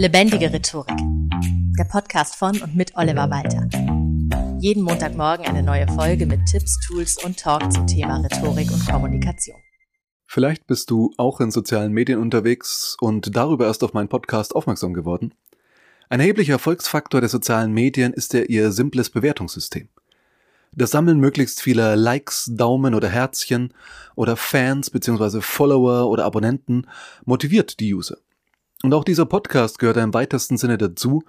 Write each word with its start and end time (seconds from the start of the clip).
Lebendige 0.00 0.50
Rhetorik. 0.50 0.96
Der 1.78 1.84
Podcast 1.84 2.34
von 2.34 2.58
und 2.62 2.74
mit 2.74 2.96
Oliver 2.96 3.28
Walter. 3.28 3.68
Jeden 4.58 4.82
Montagmorgen 4.82 5.44
eine 5.44 5.62
neue 5.62 5.86
Folge 5.88 6.24
mit 6.24 6.46
Tipps, 6.46 6.80
Tools 6.86 7.22
und 7.22 7.38
Talk 7.38 7.70
zum 7.70 7.86
Thema 7.86 8.16
Rhetorik 8.22 8.72
und 8.72 8.88
Kommunikation. 8.88 9.58
Vielleicht 10.24 10.66
bist 10.66 10.90
du 10.90 11.12
auch 11.18 11.42
in 11.42 11.50
sozialen 11.50 11.92
Medien 11.92 12.18
unterwegs 12.18 12.96
und 12.98 13.36
darüber 13.36 13.66
erst 13.66 13.84
auf 13.84 13.92
meinen 13.92 14.08
Podcast 14.08 14.56
aufmerksam 14.56 14.94
geworden. 14.94 15.34
Ein 16.08 16.20
erheblicher 16.20 16.54
Erfolgsfaktor 16.54 17.20
der 17.20 17.28
sozialen 17.28 17.74
Medien 17.74 18.14
ist 18.14 18.32
ja 18.32 18.40
ihr 18.40 18.72
simples 18.72 19.10
Bewertungssystem. 19.10 19.90
Das 20.72 20.92
Sammeln 20.92 21.20
möglichst 21.20 21.60
vieler 21.60 21.94
Likes, 21.94 22.50
Daumen 22.50 22.94
oder 22.94 23.10
Herzchen 23.10 23.74
oder 24.14 24.36
Fans 24.36 24.88
bzw. 24.88 25.42
Follower 25.42 26.08
oder 26.08 26.24
Abonnenten 26.24 26.86
motiviert 27.26 27.80
die 27.80 27.92
User. 27.92 28.16
Und 28.82 28.94
auch 28.94 29.04
dieser 29.04 29.26
Podcast 29.26 29.78
gehört 29.78 29.98
im 29.98 30.14
weitesten 30.14 30.56
Sinne 30.56 30.78
dazu, 30.78 31.22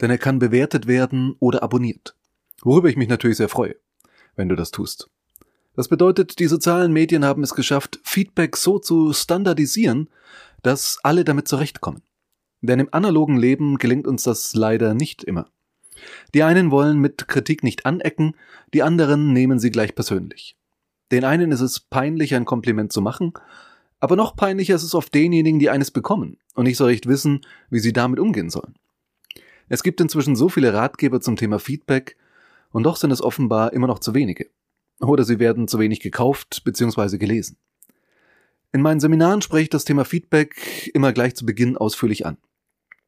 denn 0.00 0.10
er 0.10 0.18
kann 0.18 0.38
bewertet 0.38 0.86
werden 0.86 1.34
oder 1.40 1.62
abonniert. 1.62 2.14
Worüber 2.62 2.88
ich 2.88 2.96
mich 2.96 3.08
natürlich 3.08 3.38
sehr 3.38 3.48
freue, 3.48 3.74
wenn 4.36 4.48
du 4.48 4.54
das 4.54 4.70
tust. 4.70 5.10
Das 5.74 5.88
bedeutet, 5.88 6.38
die 6.38 6.46
sozialen 6.46 6.92
Medien 6.92 7.24
haben 7.24 7.42
es 7.42 7.54
geschafft, 7.54 7.98
Feedback 8.04 8.56
so 8.56 8.78
zu 8.78 9.12
standardisieren, 9.12 10.10
dass 10.62 10.98
alle 11.02 11.24
damit 11.24 11.48
zurechtkommen. 11.48 12.02
Denn 12.60 12.78
im 12.78 12.88
analogen 12.92 13.36
Leben 13.36 13.78
gelingt 13.78 14.06
uns 14.06 14.22
das 14.22 14.54
leider 14.54 14.94
nicht 14.94 15.24
immer. 15.24 15.48
Die 16.34 16.44
einen 16.44 16.70
wollen 16.70 16.98
mit 16.98 17.26
Kritik 17.26 17.64
nicht 17.64 17.84
anecken, 17.84 18.36
die 18.72 18.82
anderen 18.82 19.32
nehmen 19.32 19.58
sie 19.58 19.70
gleich 19.70 19.94
persönlich. 19.96 20.56
Den 21.10 21.24
einen 21.24 21.50
ist 21.50 21.60
es 21.60 21.80
peinlich, 21.80 22.34
ein 22.34 22.44
Kompliment 22.44 22.92
zu 22.92 23.02
machen, 23.02 23.32
aber 23.98 24.14
noch 24.14 24.36
peinlicher 24.36 24.74
ist 24.74 24.82
es 24.82 24.94
oft 24.94 25.12
denjenigen, 25.14 25.58
die 25.58 25.70
eines 25.70 25.90
bekommen 25.90 26.38
und 26.54 26.64
nicht 26.64 26.76
so 26.76 26.84
recht 26.84 27.06
wissen, 27.06 27.40
wie 27.70 27.78
sie 27.78 27.92
damit 27.92 28.18
umgehen 28.18 28.50
sollen. 28.50 28.74
Es 29.68 29.82
gibt 29.82 30.00
inzwischen 30.00 30.36
so 30.36 30.48
viele 30.48 30.74
Ratgeber 30.74 31.20
zum 31.20 31.36
Thema 31.36 31.58
Feedback, 31.58 32.16
und 32.70 32.84
doch 32.84 32.96
sind 32.96 33.10
es 33.10 33.22
offenbar 33.22 33.72
immer 33.72 33.86
noch 33.86 33.98
zu 33.98 34.14
wenige. 34.14 34.50
Oder 35.00 35.24
sie 35.24 35.38
werden 35.38 35.68
zu 35.68 35.78
wenig 35.78 36.00
gekauft 36.00 36.62
bzw. 36.64 37.18
gelesen. 37.18 37.58
In 38.72 38.80
meinen 38.80 39.00
Seminaren 39.00 39.42
spreche 39.42 39.64
ich 39.64 39.70
das 39.70 39.84
Thema 39.84 40.04
Feedback 40.04 40.90
immer 40.94 41.12
gleich 41.12 41.34
zu 41.34 41.44
Beginn 41.44 41.76
ausführlich 41.76 42.24
an. 42.24 42.38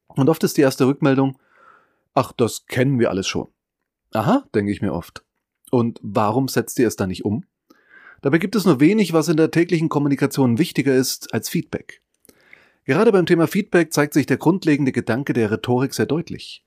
Und 0.09 0.29
oft 0.29 0.45
ist 0.45 0.57
die 0.57 0.61
erste 0.61 0.87
Rückmeldung, 0.87 1.39
ach, 2.13 2.33
das 2.33 2.67
kennen 2.67 2.99
wir 2.99 3.11
alles 3.11 3.27
schon. 3.27 3.49
Aha, 4.13 4.47
denke 4.55 4.71
ich 4.71 4.83
mir 4.83 4.93
oft. 4.93 5.25
Und 5.71 5.99
warum 6.03 6.49
setzt 6.49 6.79
ihr 6.79 6.87
es 6.87 6.97
dann 6.97 7.09
nicht 7.09 7.25
um? 7.25 7.45
Dabei 8.21 8.39
gibt 8.39 8.55
es 8.55 8.65
nur 8.65 8.81
wenig, 8.81 9.13
was 9.13 9.29
in 9.29 9.37
der 9.37 9.51
täglichen 9.51 9.89
Kommunikation 9.89 10.59
wichtiger 10.59 10.95
ist 10.95 11.35
als 11.35 11.49
Feedback. 11.49 12.03
Gerade 12.85 13.13
beim 13.13 13.27
Thema 13.27 13.47
Feedback 13.47 13.93
zeigt 13.93 14.15
sich 14.15 14.27
der 14.27 14.37
grundlegende 14.37 14.93
Gedanke 14.93 15.33
der 15.33 15.51
Rhetorik 15.51 15.95
sehr 15.95 16.07
deutlich. 16.07 16.65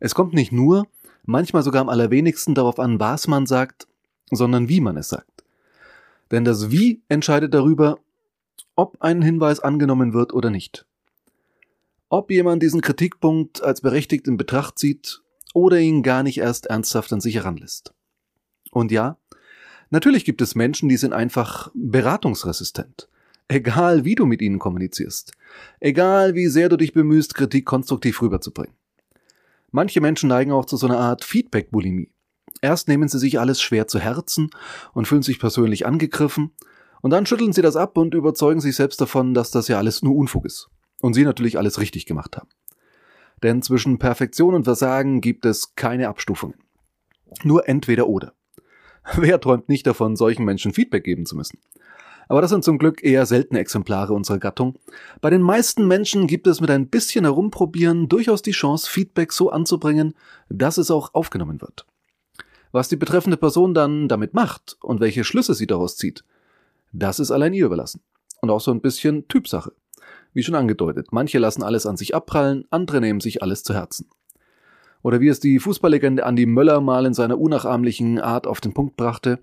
Es 0.00 0.14
kommt 0.14 0.34
nicht 0.34 0.52
nur, 0.52 0.88
manchmal 1.24 1.62
sogar 1.62 1.80
am 1.82 1.88
allerwenigsten 1.88 2.54
darauf 2.54 2.78
an, 2.78 2.98
was 2.98 3.28
man 3.28 3.46
sagt, 3.46 3.86
sondern 4.30 4.68
wie 4.68 4.80
man 4.80 4.96
es 4.96 5.08
sagt. 5.08 5.44
Denn 6.30 6.44
das 6.44 6.70
Wie 6.70 7.02
entscheidet 7.08 7.54
darüber, 7.54 7.98
ob 8.74 8.96
ein 9.00 9.22
Hinweis 9.22 9.60
angenommen 9.60 10.12
wird 10.12 10.32
oder 10.32 10.50
nicht. 10.50 10.86
Ob 12.08 12.30
jemand 12.30 12.62
diesen 12.62 12.80
Kritikpunkt 12.80 13.62
als 13.62 13.80
berechtigt 13.80 14.26
in 14.26 14.36
Betracht 14.36 14.78
zieht 14.78 15.22
oder 15.54 15.78
ihn 15.78 16.02
gar 16.02 16.22
nicht 16.22 16.38
erst 16.38 16.66
ernsthaft 16.66 17.12
an 17.12 17.20
sich 17.20 17.36
heranlässt. 17.36 17.94
Und 18.70 18.90
ja, 18.90 19.18
Natürlich 19.92 20.24
gibt 20.24 20.40
es 20.40 20.54
Menschen, 20.54 20.88
die 20.88 20.96
sind 20.96 21.12
einfach 21.12 21.70
beratungsresistent. 21.74 23.10
Egal 23.52 24.06
wie 24.06 24.14
du 24.14 24.24
mit 24.24 24.40
ihnen 24.40 24.58
kommunizierst. 24.58 25.32
Egal 25.78 26.34
wie 26.34 26.46
sehr 26.46 26.70
du 26.70 26.78
dich 26.78 26.94
bemühst, 26.94 27.34
Kritik 27.34 27.66
konstruktiv 27.66 28.22
rüberzubringen. 28.22 28.74
Manche 29.70 30.00
Menschen 30.00 30.30
neigen 30.30 30.52
auch 30.52 30.64
zu 30.64 30.78
so 30.78 30.86
einer 30.86 30.98
Art 30.98 31.22
Feedback-Bulimie. 31.22 32.10
Erst 32.62 32.88
nehmen 32.88 33.08
sie 33.08 33.18
sich 33.18 33.38
alles 33.38 33.60
schwer 33.60 33.86
zu 33.88 33.98
Herzen 33.98 34.48
und 34.94 35.06
fühlen 35.06 35.20
sich 35.20 35.38
persönlich 35.38 35.84
angegriffen, 35.84 36.52
und 37.02 37.10
dann 37.10 37.26
schütteln 37.26 37.52
sie 37.52 37.60
das 37.60 37.76
ab 37.76 37.98
und 37.98 38.14
überzeugen 38.14 38.60
sich 38.60 38.76
selbst 38.76 39.02
davon, 39.02 39.34
dass 39.34 39.50
das 39.50 39.68
ja 39.68 39.76
alles 39.76 40.02
nur 40.02 40.16
Unfug 40.16 40.46
ist. 40.46 40.70
Und 41.02 41.12
sie 41.12 41.24
natürlich 41.24 41.58
alles 41.58 41.78
richtig 41.78 42.06
gemacht 42.06 42.38
haben. 42.38 42.48
Denn 43.42 43.60
zwischen 43.60 43.98
Perfektion 43.98 44.54
und 44.54 44.64
Versagen 44.64 45.20
gibt 45.20 45.44
es 45.44 45.74
keine 45.74 46.08
Abstufungen. 46.08 46.56
Nur 47.42 47.68
entweder 47.68 48.06
oder. 48.06 48.32
Wer 49.16 49.38
träumt 49.40 49.68
nicht 49.68 49.86
davon, 49.86 50.16
solchen 50.16 50.46
Menschen 50.46 50.72
Feedback 50.72 51.04
geben 51.04 51.26
zu 51.26 51.36
müssen? 51.36 51.58
Aber 52.28 52.40
das 52.40 52.50
sind 52.50 52.64
zum 52.64 52.78
Glück 52.78 53.02
eher 53.02 53.26
seltene 53.26 53.60
Exemplare 53.60 54.12
unserer 54.14 54.38
Gattung. 54.38 54.78
Bei 55.20 55.30
den 55.30 55.42
meisten 55.42 55.86
Menschen 55.86 56.26
gibt 56.26 56.46
es 56.46 56.60
mit 56.60 56.70
ein 56.70 56.88
bisschen 56.88 57.24
Herumprobieren 57.24 58.08
durchaus 58.08 58.42
die 58.42 58.52
Chance, 58.52 58.88
Feedback 58.88 59.32
so 59.32 59.50
anzubringen, 59.50 60.14
dass 60.48 60.78
es 60.78 60.90
auch 60.90 61.14
aufgenommen 61.14 61.60
wird. 61.60 61.86
Was 62.72 62.88
die 62.88 62.96
betreffende 62.96 63.36
Person 63.36 63.74
dann 63.74 64.08
damit 64.08 64.34
macht 64.34 64.76
und 64.80 65.00
welche 65.00 65.24
Schlüsse 65.24 65.54
sie 65.54 65.66
daraus 65.66 65.96
zieht, 65.96 66.24
das 66.92 67.20
ist 67.20 67.30
allein 67.30 67.52
ihr 67.52 67.66
überlassen. 67.66 68.00
Und 68.40 68.50
auch 68.50 68.60
so 68.60 68.70
ein 68.70 68.80
bisschen 68.80 69.28
Typsache. 69.28 69.72
Wie 70.32 70.42
schon 70.42 70.54
angedeutet, 70.54 71.08
manche 71.10 71.38
lassen 71.38 71.62
alles 71.62 71.84
an 71.84 71.96
sich 71.96 72.14
abprallen, 72.14 72.64
andere 72.70 73.00
nehmen 73.00 73.20
sich 73.20 73.42
alles 73.42 73.62
zu 73.62 73.74
Herzen. 73.74 74.08
Oder 75.02 75.20
wie 75.20 75.28
es 75.28 75.40
die 75.40 75.58
Fußballlegende 75.58 76.24
Andi 76.24 76.46
Möller 76.46 76.80
mal 76.80 77.04
in 77.06 77.14
seiner 77.14 77.38
unnachahmlichen 77.38 78.18
Art 78.18 78.46
auf 78.46 78.60
den 78.60 78.72
Punkt 78.72 78.96
brachte. 78.96 79.40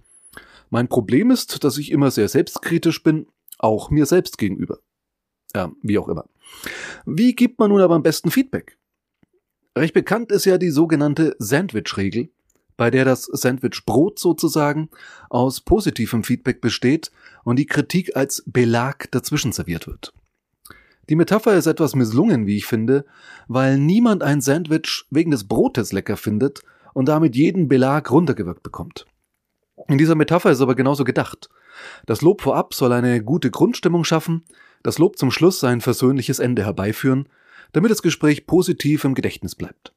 Mein 0.69 0.87
Problem 0.87 1.31
ist, 1.31 1.63
dass 1.63 1.77
ich 1.77 1.91
immer 1.91 2.11
sehr 2.11 2.27
selbstkritisch 2.27 3.03
bin, 3.03 3.27
auch 3.57 3.89
mir 3.89 4.05
selbst 4.05 4.37
gegenüber. 4.37 4.79
Ja, 5.55 5.71
wie 5.81 5.97
auch 5.97 6.07
immer. 6.07 6.25
Wie 7.05 7.33
gibt 7.33 7.59
man 7.59 7.69
nun 7.69 7.81
aber 7.81 7.95
am 7.95 8.03
besten 8.03 8.31
Feedback? 8.31 8.77
Recht 9.75 9.93
bekannt 9.93 10.31
ist 10.31 10.45
ja 10.45 10.57
die 10.57 10.69
sogenannte 10.69 11.35
Sandwich-Regel, 11.39 12.29
bei 12.77 12.91
der 12.91 13.05
das 13.05 13.23
Sandwich-Brot 13.23 14.19
sozusagen 14.19 14.89
aus 15.29 15.61
positivem 15.61 16.23
Feedback 16.23 16.61
besteht 16.61 17.11
und 17.43 17.57
die 17.57 17.65
Kritik 17.65 18.15
als 18.15 18.43
Belag 18.45 19.11
dazwischen 19.11 19.51
serviert 19.51 19.87
wird. 19.87 20.13
Die 21.09 21.15
Metapher 21.15 21.55
ist 21.55 21.65
etwas 21.65 21.95
misslungen, 21.95 22.45
wie 22.45 22.57
ich 22.57 22.67
finde, 22.67 23.05
weil 23.47 23.79
niemand 23.79 24.21
ein 24.21 24.41
Sandwich 24.41 25.05
wegen 25.09 25.31
des 25.31 25.47
Brotes 25.47 25.91
lecker 25.91 26.17
findet 26.17 26.61
und 26.93 27.07
damit 27.07 27.35
jeden 27.35 27.67
Belag 27.67 28.11
runtergewirkt 28.11 28.61
bekommt. 28.61 29.07
In 29.89 29.97
dieser 29.97 30.13
Metapher 30.13 30.51
ist 30.51 30.61
aber 30.61 30.75
genauso 30.75 31.03
gedacht. 31.03 31.49
Das 32.05 32.21
Lob 32.21 32.41
vorab 32.41 32.75
soll 32.75 32.93
eine 32.93 33.23
gute 33.23 33.49
Grundstimmung 33.49 34.03
schaffen, 34.03 34.45
das 34.83 34.99
Lob 34.99 35.17
zum 35.17 35.31
Schluss 35.31 35.59
sein 35.59 35.81
versöhnliches 35.81 36.37
Ende 36.37 36.63
herbeiführen, 36.63 37.27
damit 37.73 37.89
das 37.89 38.03
Gespräch 38.03 38.45
positiv 38.45 39.03
im 39.03 39.15
Gedächtnis 39.15 39.55
bleibt. 39.55 39.91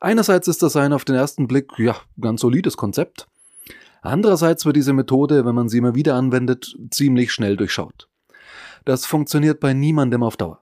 Einerseits 0.00 0.48
ist 0.48 0.64
das 0.64 0.74
ein 0.74 0.92
auf 0.92 1.04
den 1.04 1.14
ersten 1.14 1.46
Blick, 1.46 1.78
ja, 1.78 1.94
ganz 2.20 2.40
solides 2.40 2.76
Konzept. 2.76 3.28
Andererseits 4.02 4.66
wird 4.66 4.74
diese 4.74 4.94
Methode, 4.94 5.44
wenn 5.44 5.54
man 5.54 5.68
sie 5.68 5.78
immer 5.78 5.94
wieder 5.94 6.16
anwendet, 6.16 6.76
ziemlich 6.90 7.32
schnell 7.32 7.56
durchschaut. 7.56 8.08
Das 8.84 9.06
funktioniert 9.06 9.60
bei 9.60 9.74
niemandem 9.74 10.24
auf 10.24 10.36
Dauer. 10.36 10.60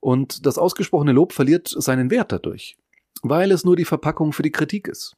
Und 0.00 0.44
das 0.44 0.58
ausgesprochene 0.58 1.12
Lob 1.12 1.32
verliert 1.32 1.68
seinen 1.68 2.10
Wert 2.10 2.32
dadurch, 2.32 2.76
weil 3.22 3.50
es 3.50 3.64
nur 3.64 3.76
die 3.76 3.86
Verpackung 3.86 4.34
für 4.34 4.42
die 4.42 4.52
Kritik 4.52 4.88
ist. 4.88 5.16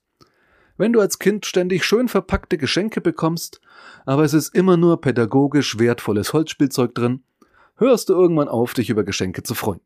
Wenn 0.80 0.94
du 0.94 1.00
als 1.02 1.18
Kind 1.18 1.44
ständig 1.44 1.84
schön 1.84 2.08
verpackte 2.08 2.56
Geschenke 2.56 3.02
bekommst, 3.02 3.60
aber 4.06 4.24
es 4.24 4.32
ist 4.32 4.54
immer 4.54 4.78
nur 4.78 5.02
pädagogisch 5.02 5.78
wertvolles 5.78 6.32
Holzspielzeug 6.32 6.94
drin, 6.94 7.22
hörst 7.76 8.08
du 8.08 8.14
irgendwann 8.14 8.48
auf, 8.48 8.72
dich 8.72 8.88
über 8.88 9.04
Geschenke 9.04 9.42
zu 9.42 9.54
freuen. 9.54 9.82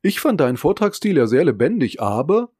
Ich 0.00 0.20
fand 0.20 0.40
deinen 0.40 0.58
Vortragsstil 0.58 1.16
ja 1.16 1.26
sehr 1.26 1.44
lebendig, 1.44 2.00
aber, 2.00 2.50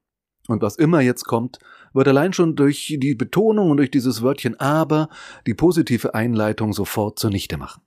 und 0.48 0.60
was 0.60 0.74
immer 0.74 1.00
jetzt 1.00 1.22
kommt, 1.22 1.60
wird 1.92 2.08
allein 2.08 2.32
schon 2.32 2.56
durch 2.56 2.96
die 2.98 3.14
Betonung 3.14 3.70
und 3.70 3.76
durch 3.76 3.92
dieses 3.92 4.20
Wörtchen 4.22 4.58
aber 4.58 5.08
die 5.46 5.54
positive 5.54 6.16
Einleitung 6.16 6.72
sofort 6.72 7.16
zunichte 7.16 7.58
machen. 7.58 7.82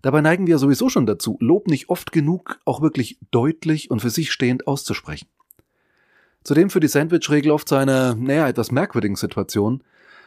Dabei 0.00 0.22
neigen 0.22 0.46
wir 0.46 0.56
sowieso 0.56 0.88
schon 0.88 1.04
dazu, 1.04 1.36
Lob 1.42 1.66
nicht 1.66 1.90
oft 1.90 2.12
genug 2.12 2.60
auch 2.64 2.80
wirklich 2.80 3.18
deutlich 3.30 3.90
und 3.90 4.00
für 4.00 4.08
sich 4.08 4.32
stehend 4.32 4.66
auszusprechen. 4.66 5.28
Zudem 6.46 6.70
für 6.70 6.78
die 6.78 6.86
Sandwich-Regel 6.86 7.50
oft 7.50 7.68
zu 7.68 7.74
einer, 7.74 8.14
naja, 8.14 8.46
etwas 8.46 8.70
merkwürdigen 8.70 9.16
Situation. 9.16 9.82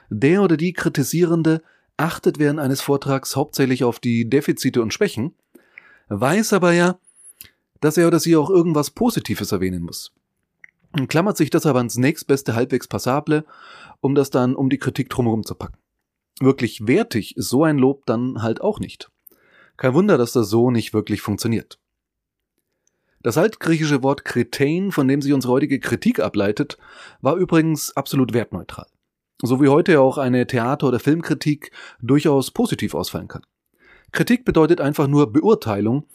Der 0.09 0.41
oder 0.41 0.57
die 0.57 0.73
Kritisierende 0.73 1.61
achtet 1.95 2.39
während 2.39 2.59
eines 2.59 2.81
Vortrags 2.81 3.37
hauptsächlich 3.37 3.85
auf 3.85 4.01
die 4.01 4.29
Defizite 4.29 4.81
und 4.81 4.93
Schwächen, 4.93 5.33
weiß 6.09 6.51
aber 6.51 6.73
ja, 6.73 6.99
dass 7.79 7.95
er 7.95 8.05
oder 8.07 8.19
sie 8.19 8.35
auch 8.35 8.49
irgendwas 8.49 8.91
Positives 8.91 9.53
erwähnen 9.53 9.81
muss. 9.81 10.11
Und 10.91 11.07
klammert 11.07 11.37
sich 11.37 11.51
deshalb 11.51 11.77
ans 11.77 11.95
nächstbeste 11.95 12.53
halbwegs 12.53 12.89
Passable, 12.89 13.45
um 14.01 14.13
das 14.13 14.29
dann 14.29 14.57
um 14.57 14.69
die 14.69 14.77
Kritik 14.77 15.09
drumherum 15.09 15.45
zu 15.45 15.55
packen. 15.55 15.77
Wirklich 16.41 16.85
wertig 16.85 17.37
ist 17.37 17.47
so 17.47 17.63
ein 17.63 17.77
Lob 17.77 18.05
dann 18.05 18.41
halt 18.41 18.59
auch 18.59 18.81
nicht. 18.81 19.09
Kein 19.77 19.93
Wunder, 19.93 20.17
dass 20.17 20.33
das 20.33 20.49
so 20.49 20.69
nicht 20.69 20.93
wirklich 20.93 21.21
funktioniert. 21.21 21.79
Das 23.21 23.37
altgriechische 23.37 24.01
Wort 24.01 24.23
Kretein, 24.23 24.91
von 24.91 25.07
dem 25.07 25.21
sich 25.21 25.33
unsere 25.33 25.53
heutige 25.53 25.79
Kritik 25.79 26.19
ableitet, 26.19 26.77
war 27.21 27.35
übrigens 27.35 27.95
absolut 27.95 28.33
wertneutral. 28.33 28.87
So 29.41 29.61
wie 29.61 29.67
heute 29.67 29.99
auch 29.99 30.17
eine 30.17 30.47
Theater- 30.47 30.87
oder 30.87 30.99
Filmkritik 30.99 31.71
durchaus 32.01 32.51
positiv 32.51 32.93
ausfallen 32.93 33.27
kann. 33.27 33.43
Kritik 34.11 34.45
bedeutet 34.45 34.81
einfach 34.81 35.07
nur 35.07 35.31
Beurteilung 35.31 36.05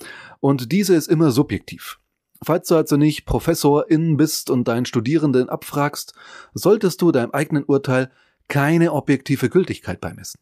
und 0.40 0.72
diese 0.72 0.94
ist 0.94 1.08
immer 1.08 1.30
subjektiv. 1.30 1.98
Falls 2.42 2.68
du 2.68 2.76
also 2.76 2.96
nicht 2.96 3.24
Professorin 3.24 4.16
bist 4.16 4.50
und 4.50 4.68
deinen 4.68 4.84
Studierenden 4.84 5.48
abfragst, 5.48 6.14
solltest 6.52 7.00
du 7.00 7.12
deinem 7.12 7.30
eigenen 7.30 7.64
Urteil 7.64 8.10
keine 8.48 8.92
objektive 8.92 9.48
Gültigkeit 9.48 10.00
beimessen, 10.00 10.40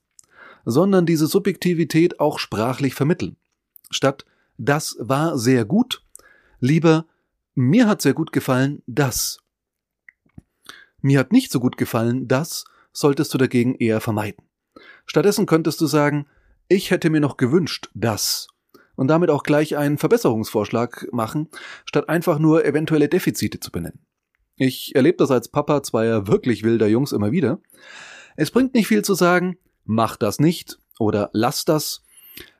sondern 0.64 1.06
diese 1.06 1.26
Subjektivität 1.26 2.18
auch 2.18 2.38
sprachlich 2.38 2.94
vermitteln. 2.94 3.36
Statt 3.90 4.24
das 4.58 4.96
war 4.98 5.38
sehr 5.38 5.64
gut, 5.64 6.02
lieber 6.62 7.06
mir 7.54 7.86
hat 7.86 8.00
sehr 8.00 8.14
gut 8.14 8.32
gefallen, 8.32 8.82
das. 8.86 9.38
Mir 11.02 11.18
hat 11.18 11.32
nicht 11.32 11.52
so 11.52 11.60
gut 11.60 11.76
gefallen, 11.76 12.28
das 12.28 12.64
solltest 12.92 13.34
du 13.34 13.38
dagegen 13.38 13.74
eher 13.74 14.00
vermeiden. 14.00 14.46
Stattdessen 15.04 15.44
könntest 15.44 15.80
du 15.80 15.86
sagen, 15.86 16.26
ich 16.68 16.90
hätte 16.90 17.10
mir 17.10 17.20
noch 17.20 17.36
gewünscht, 17.36 17.90
das. 17.94 18.46
Und 18.94 19.08
damit 19.08 19.28
auch 19.28 19.42
gleich 19.42 19.76
einen 19.76 19.98
Verbesserungsvorschlag 19.98 21.08
machen, 21.12 21.48
statt 21.84 22.08
einfach 22.08 22.38
nur 22.38 22.64
eventuelle 22.64 23.08
Defizite 23.08 23.60
zu 23.60 23.70
benennen. 23.70 24.06
Ich 24.56 24.94
erlebe 24.94 25.18
das 25.18 25.30
als 25.30 25.48
Papa 25.48 25.82
zweier 25.82 26.26
wirklich 26.28 26.62
wilder 26.62 26.86
Jungs 26.86 27.12
immer 27.12 27.32
wieder. 27.32 27.60
Es 28.36 28.50
bringt 28.50 28.74
nicht 28.74 28.86
viel 28.86 29.02
zu 29.02 29.14
sagen, 29.14 29.58
mach 29.84 30.16
das 30.16 30.38
nicht 30.38 30.78
oder 30.98 31.30
lass 31.32 31.64
das, 31.64 32.02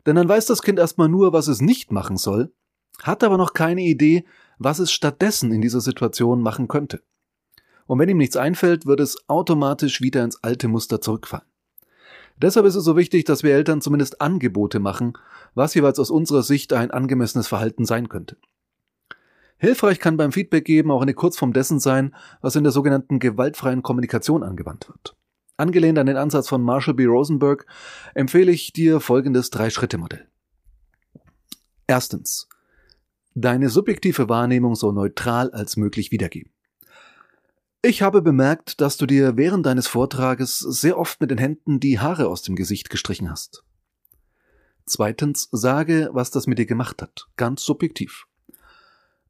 denn 0.05 0.17
dann 0.17 0.29
weiß 0.29 0.47
das 0.47 0.63
Kind 0.63 0.79
erstmal 0.79 1.09
nur, 1.09 1.33
was 1.33 1.49
es 1.49 1.61
nicht 1.61 1.93
machen 1.93 2.17
soll, 2.17 2.53
hat 3.01 3.25
aber 3.25 3.37
noch 3.37 3.55
keine 3.55 3.83
Idee, 3.83 4.25
was 4.59 4.79
es 4.79 4.93
stattdessen 4.93 5.53
in 5.53 5.61
dieser 5.61 5.81
Situation 5.81 6.41
machen 6.41 6.69
könnte. 6.69 7.03
Und 7.87 7.99
wenn 7.99 8.09
ihm 8.09 8.19
nichts 8.19 8.37
einfällt, 8.37 8.87
wird 8.87 9.01
es 9.01 9.29
automatisch 9.29 10.01
wieder 10.01 10.25
ins 10.25 10.43
alte 10.43 10.69
Muster 10.69 11.01
zurückfallen. 11.01 11.47
Deshalb 12.41 12.67
ist 12.67 12.75
es 12.75 12.85
so 12.85 12.97
wichtig, 12.97 13.25
dass 13.25 13.43
wir 13.43 13.55
Eltern 13.55 13.81
zumindest 13.81 14.21
Angebote 14.21 14.81
machen, 14.81 15.13
was 15.55 15.75
jeweils 15.75 15.99
aus 15.99 16.11
unserer 16.11 16.43
Sicht 16.43 16.73
ein 16.73 16.91
angemessenes 16.91 17.49
Verhalten 17.49 17.85
sein 17.85 18.09
könnte. 18.09 18.37
Hilfreich 19.59 20.01
kann 20.01 20.17
beim 20.17 20.33
Feedback 20.33 20.65
geben 20.65 20.91
auch 20.91 21.03
eine 21.03 21.15
Kurzform 21.15 21.53
dessen 21.53 21.79
sein, 21.79 22.15
was 22.41 22.57
in 22.57 22.65
der 22.65 22.73
sogenannten 22.73 23.21
gewaltfreien 23.21 23.83
Kommunikation 23.83 24.43
angewandt 24.43 24.89
wird. 24.89 25.15
Angelehnt 25.57 25.99
an 25.99 26.07
den 26.07 26.17
Ansatz 26.17 26.49
von 26.49 26.63
Marshall 26.63 26.95
B. 26.95 27.05
Rosenberg 27.05 27.67
empfehle 28.15 28.51
ich 28.51 28.73
dir 28.73 28.99
folgendes 28.99 29.51
Drei-Schritte-Modell. 29.51 30.27
Erstens. 31.87 32.49
Deine 33.35 33.71
subjektive 33.71 34.29
Wahrnehmung 34.29 34.75
so 34.75 34.93
neutral 34.93 35.51
als 35.53 35.77
möglich 35.77 36.13
wiedergeben. 36.13 36.53
Ich 37.81 38.03
habe 38.03 38.23
bemerkt, 38.23 38.81
dass 38.81 38.97
du 38.97 39.07
dir 39.07 39.37
während 39.37 39.67
deines 39.67 39.89
Vortrages 39.89 40.59
sehr 40.59 40.99
oft 40.99 41.21
mit 41.21 41.31
den 41.31 41.39
Händen 41.39 41.81
die 41.81 41.99
Haare 41.99 42.29
aus 42.29 42.43
dem 42.43 42.57
Gesicht 42.57 42.91
gestrichen 42.91 43.31
hast. 43.31 43.65
Zweitens, 44.85 45.49
sage, 45.51 46.11
was 46.13 46.31
das 46.31 46.47
mit 46.47 46.59
dir 46.59 46.67
gemacht 46.67 47.01
hat, 47.01 47.27
ganz 47.37 47.65
subjektiv. 47.65 48.27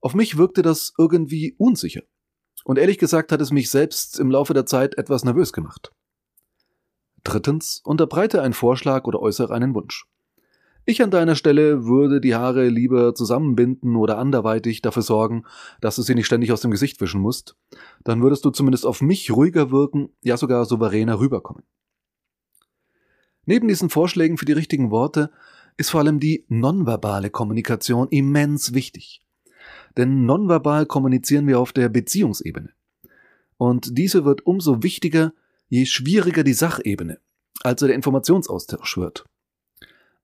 Auf 0.01 0.15
mich 0.15 0.37
wirkte 0.37 0.63
das 0.63 0.93
irgendwie 0.99 1.55
unsicher. 1.57 2.03
Und 2.65 2.79
ehrlich 2.79 2.99
gesagt 2.99 3.33
hat 3.33 3.41
es 3.41 3.53
mich 3.53 3.71
selbst 3.71 4.19
im 4.19 4.31
Laufe 4.31 4.53
der 4.53 4.67
Zeit 4.67 4.99
etwas 4.99 5.25
nervös 5.25 5.53
gemacht. 5.53 5.93
Drittens, 7.25 7.81
unterbreite 7.85 8.43
einen 8.43 8.55
Vorschlag 8.55 9.05
oder 9.05 9.21
äußere 9.21 9.55
einen 9.55 9.75
Wunsch. 9.75 10.07
Ich 10.85 11.01
an 11.01 11.13
deiner 11.13 11.37
Stelle 11.37 11.85
würde 11.85 12.21
die 12.21 12.35
Haare 12.35 12.69
lieber 12.69 13.15
zusammenbinden 13.15 13.95
oder 13.95 14.19
anderweitig 14.19 14.83
dafür 14.83 15.03
sorgen, 15.03 15.45
dass 15.81 15.95
du 15.95 16.03
sie 16.03 16.17
nicht 16.17 16.27
ständig 16.27 16.51
aus 16.51 16.61
dem 16.61 16.73
Gesicht 16.73 17.01
wischen 17.01 17.21
musst. 17.21 17.57
Dann 18.03 18.21
würdest 18.21 18.45
du 18.45 18.51
zumindest 18.51 18.85
auf 18.85 19.01
mich 19.01 19.31
ruhiger 19.31 19.71
wirken, 19.71 20.09
ja 20.23 20.37
sogar 20.37 20.65
souveräner 20.65 21.21
rüberkommen. 21.21 21.63
Neben 23.45 23.69
diesen 23.69 23.91
Vorschlägen 23.91 24.39
für 24.39 24.45
die 24.45 24.53
richtigen 24.53 24.91
Worte 24.91 25.31
ist 25.77 25.91
vor 25.91 26.01
allem 26.01 26.19
die 26.19 26.45
nonverbale 26.49 27.31
Kommunikation 27.31 28.09
immens 28.09 28.75
wichtig. 28.75 29.23
Denn 29.97 30.27
nonverbal 30.27 30.87
kommunizieren 30.87 31.47
wir 31.47 31.61
auf 31.61 31.73
der 31.73 31.89
Beziehungsebene. 31.89 32.71
Und 33.57 33.97
diese 33.99 34.25
wird 34.25 34.47
umso 34.47 34.83
wichtiger, 34.83 35.33
je 35.69 35.87
schwieriger 35.87 36.43
die 36.43 36.55
Sachebene, 36.55 37.21
also 37.63 37.87
der 37.87 37.95
Informationsaustausch 37.95 38.97
wird. 38.97 39.25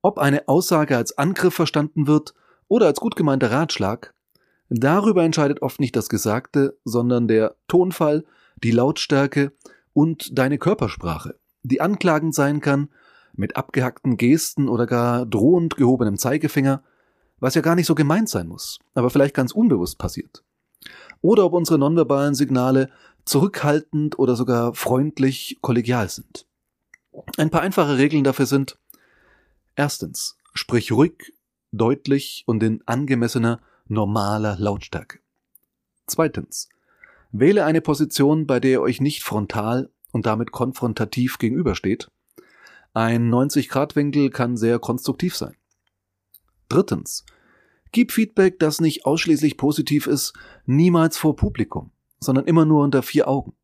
Ob 0.00 0.18
eine 0.18 0.46
Aussage 0.46 0.96
als 0.96 1.18
Angriff 1.18 1.54
verstanden 1.54 2.06
wird 2.06 2.34
oder 2.68 2.86
als 2.86 3.00
gut 3.00 3.16
gemeinter 3.16 3.50
Ratschlag, 3.50 4.14
darüber 4.68 5.24
entscheidet 5.24 5.62
oft 5.62 5.80
nicht 5.80 5.96
das 5.96 6.08
Gesagte, 6.08 6.78
sondern 6.84 7.26
der 7.26 7.56
Tonfall, 7.66 8.24
die 8.62 8.70
Lautstärke 8.70 9.52
und 9.92 10.38
deine 10.38 10.58
Körpersprache, 10.58 11.34
die 11.62 11.80
anklagend 11.80 12.34
sein 12.34 12.60
kann, 12.60 12.90
mit 13.34 13.56
abgehackten 13.56 14.16
Gesten 14.16 14.68
oder 14.68 14.86
gar 14.86 15.26
drohend 15.26 15.76
gehobenem 15.76 16.16
Zeigefinger, 16.16 16.82
was 17.40 17.54
ja 17.54 17.60
gar 17.60 17.74
nicht 17.74 17.86
so 17.86 17.94
gemeint 17.94 18.28
sein 18.28 18.48
muss, 18.48 18.78
aber 18.94 19.10
vielleicht 19.10 19.34
ganz 19.34 19.52
unbewusst 19.52 19.98
passiert. 19.98 20.44
Oder 21.20 21.44
ob 21.44 21.52
unsere 21.52 21.78
nonverbalen 21.78 22.34
Signale 22.34 22.90
zurückhaltend 23.24 24.18
oder 24.18 24.36
sogar 24.36 24.74
freundlich 24.74 25.58
kollegial 25.60 26.08
sind. 26.08 26.46
Ein 27.36 27.50
paar 27.50 27.62
einfache 27.62 27.98
Regeln 27.98 28.24
dafür 28.24 28.46
sind 28.46 28.78
Erstens, 29.78 30.36
sprich 30.54 30.90
ruhig, 30.90 31.32
deutlich 31.70 32.42
und 32.46 32.64
in 32.64 32.82
angemessener, 32.86 33.60
normaler 33.86 34.56
Lautstärke. 34.58 35.20
Zweitens, 36.08 36.69
wähle 37.30 37.64
eine 37.64 37.80
Position, 37.80 38.48
bei 38.48 38.58
der 38.58 38.70
ihr 38.72 38.80
euch 38.80 39.00
nicht 39.00 39.22
frontal 39.22 39.88
und 40.10 40.26
damit 40.26 40.50
konfrontativ 40.50 41.38
gegenübersteht. 41.38 42.10
Ein 42.92 43.32
90-Grad-Winkel 43.32 44.30
kann 44.30 44.56
sehr 44.56 44.80
konstruktiv 44.80 45.36
sein. 45.36 45.54
Drittens, 46.69 47.25
gib 47.92 48.10
Feedback, 48.10 48.58
das 48.58 48.80
nicht 48.80 49.06
ausschließlich 49.06 49.56
positiv 49.56 50.08
ist, 50.08 50.32
niemals 50.66 51.16
vor 51.16 51.36
Publikum, 51.36 51.92
sondern 52.19 52.46
immer 52.46 52.64
nur 52.64 52.82
unter 52.82 53.04
vier 53.04 53.28
Augen. 53.28 53.54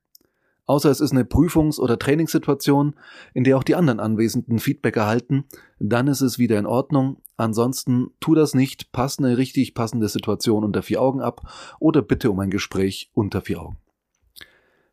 Außer 0.67 0.91
es 0.91 1.01
ist 1.01 1.13
eine 1.13 1.25
Prüfungs- 1.25 1.79
oder 1.79 1.99
Trainingssituation, 1.99 2.95
in 3.35 3.45
der 3.45 3.59
auch 3.59 3.65
die 3.65 3.75
anderen 3.75 4.01
Anwesenden 4.01 4.59
Feedback 4.59 4.97
erhalten, 4.97 5.45
dann 5.79 6.07
ist 6.09 6.23
es 6.23 6.39
wieder 6.39 6.59
in 6.59 6.67
Ordnung. 6.67 7.19
Ansonsten 7.37 8.11
tu 8.21 8.35
das 8.35 8.55
nicht, 8.55 8.91
pass 8.93 9.19
eine 9.19 9.37
richtig 9.37 9.75
passende 9.75 10.09
Situation 10.09 10.65
unter 10.65 10.83
vier 10.83 11.03
Augen 11.03 11.21
ab 11.21 11.43
oder 11.81 12.01
bitte 12.01 12.31
um 12.31 12.41
ein 12.41 12.51
Gespräch 12.51 13.11
unter 13.13 13.43
vier 13.43 13.61
Augen. 13.61 13.77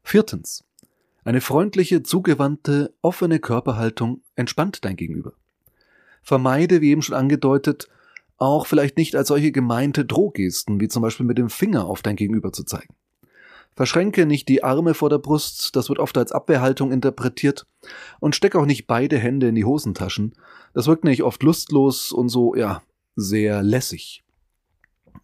Viertens. 0.03 0.65
Eine 1.23 1.39
freundliche, 1.39 2.03
zugewandte, 2.03 2.93
offene 3.01 3.39
Körperhaltung 3.39 4.23
entspannt 4.35 4.83
dein 4.83 4.95
Gegenüber. 4.95 5.33
Vermeide, 6.23 6.81
wie 6.81 6.89
eben 6.89 7.03
schon 7.03 7.15
angedeutet, 7.15 7.87
auch 8.37 8.65
vielleicht 8.65 8.97
nicht 8.97 9.15
als 9.15 9.27
solche 9.27 9.51
gemeinte 9.51 10.03
Drohgesten, 10.03 10.81
wie 10.81 10.87
zum 10.87 11.03
Beispiel 11.03 11.27
mit 11.27 11.37
dem 11.37 11.49
Finger 11.49 11.85
auf 11.85 12.01
dein 12.01 12.15
Gegenüber 12.15 12.51
zu 12.51 12.63
zeigen. 12.63 12.95
Verschränke 13.75 14.25
nicht 14.25 14.49
die 14.49 14.63
Arme 14.63 14.93
vor 14.93 15.09
der 15.09 15.17
Brust, 15.17 15.75
das 15.75 15.89
wird 15.89 15.99
oft 15.99 16.17
als 16.17 16.31
Abwehrhaltung 16.31 16.91
interpretiert, 16.91 17.65
und 18.19 18.35
steck 18.35 18.55
auch 18.55 18.65
nicht 18.65 18.85
beide 18.85 19.17
Hände 19.17 19.47
in 19.47 19.55
die 19.55 19.65
Hosentaschen, 19.65 20.33
das 20.73 20.87
wirkt 20.87 21.03
nämlich 21.03 21.23
oft 21.23 21.41
lustlos 21.41 22.11
und 22.11 22.29
so, 22.29 22.55
ja, 22.55 22.81
sehr 23.15 23.63
lässig. 23.63 24.23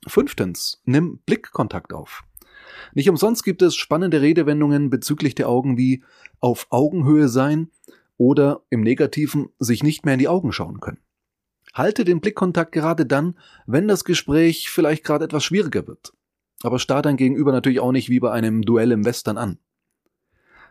Fünftens, 0.08 0.82
nimm 0.86 1.20
Blickkontakt 1.26 1.92
auf. 1.94 2.24
Nicht 2.94 3.10
umsonst 3.10 3.44
gibt 3.44 3.62
es 3.62 3.76
spannende 3.76 4.22
Redewendungen 4.22 4.90
bezüglich 4.90 5.36
der 5.36 5.50
Augen 5.50 5.78
wie 5.78 6.04
auf 6.40 6.68
Augenhöhe 6.70 7.28
sein 7.28 7.70
oder 8.18 8.62
im 8.70 8.82
Negativen 8.82 9.50
sich 9.60 9.84
nicht 9.84 10.06
mehr 10.06 10.14
in 10.14 10.20
die 10.20 10.28
Augen 10.28 10.52
schauen 10.52 10.80
können. 10.80 11.00
Halte 11.74 12.06
den 12.06 12.22
Blickkontakt 12.22 12.72
gerade 12.72 13.06
dann, 13.06 13.38
wenn 13.66 13.88
das 13.88 14.04
Gespräch 14.04 14.70
vielleicht 14.70 15.04
gerade 15.04 15.26
etwas 15.26 15.44
schwieriger 15.44 15.86
wird 15.86 16.14
aber 16.64 16.80
starr 16.80 17.02
dein 17.02 17.18
Gegenüber 17.18 17.52
natürlich 17.52 17.80
auch 17.80 17.92
nicht 17.92 18.10
wie 18.10 18.20
bei 18.20 18.32
einem 18.32 18.62
Duell 18.64 18.92
im 18.92 19.06
Western 19.06 19.38
an. 19.38 19.60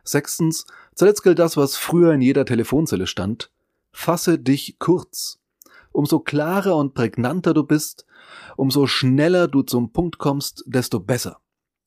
Sechstens, 0.04 0.66
zuletzt 0.94 1.22
gilt 1.22 1.38
das, 1.38 1.56
was 1.56 1.76
früher 1.76 2.12
in 2.12 2.20
jeder 2.20 2.44
Telefonzelle 2.44 3.06
stand. 3.06 3.50
Fasse 3.92 4.38
dich 4.38 4.78
kurz. 4.78 5.40
Umso 5.92 6.20
klarer 6.20 6.76
und 6.76 6.94
prägnanter 6.94 7.54
du 7.54 7.64
bist, 7.64 8.06
umso 8.56 8.86
schneller 8.86 9.48
du 9.48 9.62
zum 9.62 9.92
Punkt 9.92 10.18
kommst, 10.18 10.62
desto 10.66 11.00
besser. 11.00 11.40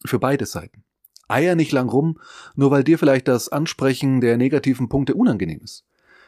Für 0.06 0.20
beide 0.20 0.46
Seiten. 0.46 0.84
Eier 1.28 1.56
nicht 1.56 1.72
lang 1.72 1.90
rum, 1.90 2.20
nur 2.56 2.72
weil 2.72 2.84
dir 2.84 2.98
vielleicht 2.98 3.28
das 3.28 3.50
Ansprechen 3.50 4.20
der 4.20 4.38
negativen 4.38 4.90
Punkte 4.90 5.14
unangenehm 5.14 5.62
ist. 5.62 5.86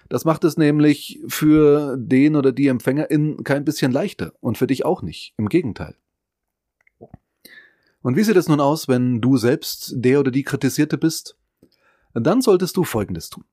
Das 0.10 0.26
macht 0.26 0.44
es 0.44 0.58
nämlich 0.58 1.22
für 1.28 1.98
den 1.98 2.36
oder 2.36 2.52
die 2.52 2.68
Empfängerin 2.68 3.44
kein 3.44 3.66
bisschen 3.66 3.92
leichter 3.92 4.34
und 4.42 4.58
für 4.58 4.68
dich 4.68 4.86
auch 4.86 5.02
nicht. 5.02 5.34
Im 5.38 5.50
Gegenteil. 5.50 5.96
Und 8.02 8.16
wie 8.16 8.24
sieht 8.24 8.36
es 8.36 8.48
nun 8.48 8.60
aus, 8.60 8.88
wenn 8.88 9.22
du 9.22 9.38
selbst 9.38 9.94
der 9.96 10.20
oder 10.20 10.32
die 10.32 10.44
Kritisierte 10.44 10.98
bist? 10.98 11.38
Dann 12.14 12.42
solltest 12.42 12.76
du 12.78 12.84
Folgendes 12.84 13.30
tun. 13.30 13.46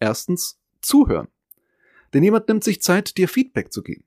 Erstens, 0.00 0.58
zuhören. 0.82 1.28
Denn 2.12 2.22
jemand 2.22 2.48
nimmt 2.48 2.64
sich 2.64 2.82
Zeit, 2.82 3.16
dir 3.16 3.28
Feedback 3.28 3.72
zu 3.72 3.82
geben. 3.82 4.04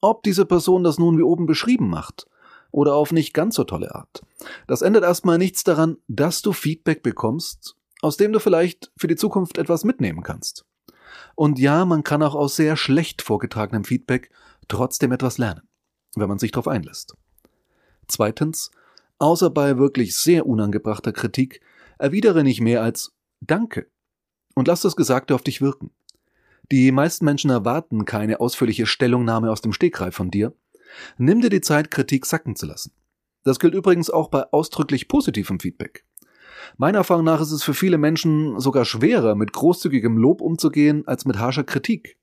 Ob 0.00 0.22
diese 0.22 0.46
Person 0.46 0.84
das 0.84 0.98
nun 0.98 1.18
wie 1.18 1.22
oben 1.22 1.46
beschrieben 1.46 1.88
macht 1.88 2.26
oder 2.70 2.94
auf 2.94 3.12
nicht 3.12 3.34
ganz 3.34 3.56
so 3.56 3.64
tolle 3.64 3.94
Art. 3.94 4.22
Das 4.66 4.82
ändert 4.82 5.04
erstmal 5.04 5.38
nichts 5.38 5.64
daran, 5.64 5.96
dass 6.08 6.42
du 6.42 6.52
Feedback 6.52 7.02
bekommst, 7.02 7.76
aus 8.02 8.16
dem 8.16 8.32
du 8.32 8.40
vielleicht 8.40 8.92
für 8.96 9.08
die 9.08 9.16
Zukunft 9.16 9.58
etwas 9.58 9.84
mitnehmen 9.84 10.22
kannst. 10.22 10.64
Und 11.34 11.58
ja, 11.58 11.84
man 11.84 12.02
kann 12.02 12.22
auch 12.22 12.34
aus 12.34 12.56
sehr 12.56 12.76
schlecht 12.76 13.22
vorgetragenem 13.22 13.84
Feedback 13.84 14.30
trotzdem 14.68 15.12
etwas 15.12 15.38
lernen, 15.38 15.62
wenn 16.14 16.28
man 16.28 16.38
sich 16.38 16.52
darauf 16.52 16.68
einlässt. 16.68 17.14
Zweitens, 18.08 18.70
außer 19.18 19.50
bei 19.50 19.78
wirklich 19.78 20.16
sehr 20.16 20.46
unangebrachter 20.46 21.12
Kritik, 21.12 21.60
erwidere 21.98 22.44
nicht 22.44 22.60
mehr 22.60 22.82
als 22.82 23.14
Danke 23.40 23.90
und 24.54 24.68
lass 24.68 24.80
das 24.80 24.96
Gesagte 24.96 25.34
auf 25.34 25.42
dich 25.42 25.60
wirken. 25.60 25.90
Die 26.72 26.90
meisten 26.90 27.24
Menschen 27.24 27.50
erwarten 27.50 28.04
keine 28.04 28.40
ausführliche 28.40 28.86
Stellungnahme 28.86 29.50
aus 29.50 29.60
dem 29.60 29.72
Stegreif 29.72 30.16
von 30.16 30.30
dir. 30.30 30.54
Nimm 31.16 31.40
dir 31.40 31.50
die 31.50 31.60
Zeit, 31.60 31.90
Kritik 31.90 32.26
sacken 32.26 32.56
zu 32.56 32.66
lassen. 32.66 32.92
Das 33.44 33.60
gilt 33.60 33.74
übrigens 33.74 34.10
auch 34.10 34.28
bei 34.28 34.52
ausdrücklich 34.52 35.06
positivem 35.06 35.60
Feedback. 35.60 36.04
Meiner 36.76 36.98
Erfahrung 36.98 37.24
nach 37.24 37.40
ist 37.40 37.52
es 37.52 37.62
für 37.62 37.74
viele 37.74 37.98
Menschen 37.98 38.58
sogar 38.58 38.84
schwerer, 38.84 39.36
mit 39.36 39.52
großzügigem 39.52 40.16
Lob 40.16 40.40
umzugehen, 40.40 41.06
als 41.06 41.24
mit 41.24 41.38
harscher 41.38 41.62
Kritik. 41.62 42.18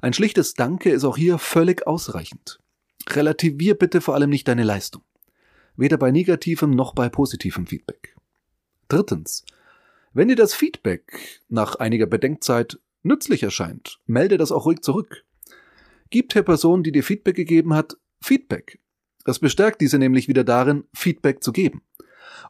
Ein 0.00 0.12
schlichtes 0.12 0.54
Danke 0.54 0.90
ist 0.90 1.04
auch 1.04 1.16
hier 1.16 1.38
völlig 1.38 1.86
ausreichend. 1.86 2.58
Relativier 3.08 3.74
bitte 3.74 4.00
vor 4.00 4.14
allem 4.14 4.30
nicht 4.30 4.48
deine 4.48 4.62
Leistung. 4.62 5.02
Weder 5.76 5.96
bei 5.96 6.10
negativem 6.10 6.70
noch 6.70 6.94
bei 6.94 7.08
positivem 7.08 7.66
Feedback. 7.66 8.16
Drittens. 8.88 9.44
Wenn 10.12 10.28
dir 10.28 10.36
das 10.36 10.54
Feedback 10.54 11.40
nach 11.48 11.76
einiger 11.76 12.06
Bedenkzeit 12.06 12.80
nützlich 13.02 13.42
erscheint, 13.42 14.00
melde 14.06 14.36
das 14.36 14.52
auch 14.52 14.66
ruhig 14.66 14.80
zurück. 14.82 15.24
Gib 16.10 16.30
der 16.30 16.42
Person, 16.42 16.82
die 16.82 16.92
dir 16.92 17.04
Feedback 17.04 17.36
gegeben 17.36 17.74
hat, 17.74 17.96
Feedback. 18.20 18.80
Das 19.24 19.38
bestärkt 19.38 19.80
diese 19.80 19.98
nämlich 19.98 20.28
wieder 20.28 20.44
darin, 20.44 20.84
Feedback 20.92 21.42
zu 21.42 21.52
geben. 21.52 21.82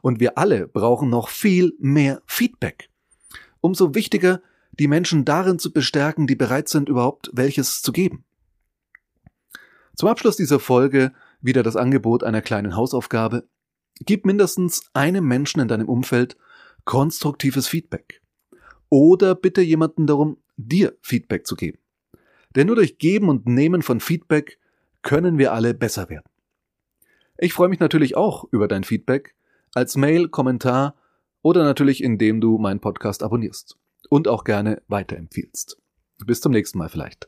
Und 0.01 0.19
wir 0.19 0.37
alle 0.37 0.67
brauchen 0.67 1.09
noch 1.09 1.29
viel 1.29 1.73
mehr 1.79 2.21
Feedback. 2.25 2.89
Umso 3.61 3.93
wichtiger, 3.93 4.41
die 4.71 4.87
Menschen 4.87 5.25
darin 5.25 5.59
zu 5.59 5.71
bestärken, 5.71 6.25
die 6.25 6.35
bereit 6.35 6.69
sind, 6.69 6.89
überhaupt 6.89 7.29
welches 7.33 7.81
zu 7.81 7.91
geben. 7.91 8.23
Zum 9.95 10.09
Abschluss 10.09 10.37
dieser 10.37 10.59
Folge 10.59 11.13
wieder 11.41 11.63
das 11.63 11.75
Angebot 11.75 12.23
einer 12.23 12.41
kleinen 12.41 12.75
Hausaufgabe. 12.75 13.47
Gib 13.99 14.25
mindestens 14.25 14.89
einem 14.93 15.25
Menschen 15.25 15.59
in 15.61 15.67
deinem 15.67 15.89
Umfeld 15.89 16.37
konstruktives 16.85 17.67
Feedback. 17.67 18.21
Oder 18.89 19.35
bitte 19.35 19.61
jemanden 19.61 20.07
darum, 20.07 20.37
dir 20.57 20.97
Feedback 21.01 21.45
zu 21.45 21.55
geben. 21.55 21.79
Denn 22.55 22.67
nur 22.67 22.75
durch 22.75 22.97
Geben 22.97 23.29
und 23.29 23.47
Nehmen 23.47 23.81
von 23.81 23.99
Feedback 23.99 24.59
können 25.01 25.37
wir 25.37 25.53
alle 25.53 25.73
besser 25.73 26.09
werden. 26.09 26.25
Ich 27.37 27.53
freue 27.53 27.69
mich 27.69 27.79
natürlich 27.79 28.15
auch 28.15 28.45
über 28.51 28.67
dein 28.67 28.83
Feedback 28.83 29.35
als 29.73 29.95
Mail, 29.95 30.27
Kommentar 30.27 30.95
oder 31.41 31.63
natürlich 31.63 32.03
indem 32.03 32.41
du 32.41 32.57
meinen 32.57 32.81
Podcast 32.81 33.23
abonnierst 33.23 33.77
und 34.09 34.27
auch 34.27 34.43
gerne 34.43 34.81
weiterempfiehlst. 34.87 35.77
Bis 36.25 36.41
zum 36.41 36.51
nächsten 36.51 36.77
Mal 36.77 36.89
vielleicht. 36.89 37.27